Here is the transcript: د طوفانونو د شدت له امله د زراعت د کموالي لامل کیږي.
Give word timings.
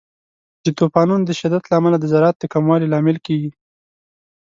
د 0.63 0.65
طوفانونو 0.79 1.23
د 1.25 1.31
شدت 1.39 1.63
له 1.67 1.75
امله 1.79 1.97
د 1.99 2.05
زراعت 2.11 2.35
د 2.39 2.43
کموالي 2.53 2.87
لامل 2.89 3.17
کیږي. 3.25 3.51